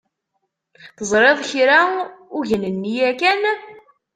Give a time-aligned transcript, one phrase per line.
[0.97, 1.81] Teẓriḍ kra
[2.37, 3.41] ugnenni yakan?